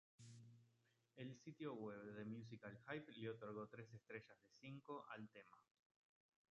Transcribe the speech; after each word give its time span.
El 1.15 1.35
sitio 1.35 1.75
web 1.75 2.15
The 2.15 2.25
Musical 2.25 2.75
Hype 2.89 3.11
le 3.17 3.29
otorgó 3.29 3.67
tres 3.67 3.93
estrellas 3.93 4.35
de 4.41 4.49
cinco 4.59 5.05
al 5.09 5.29
tema. 5.29 5.61